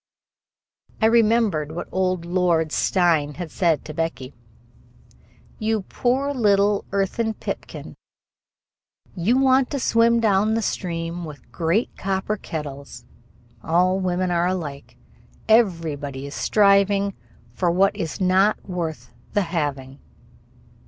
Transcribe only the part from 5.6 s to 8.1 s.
poor little earthen pipkin.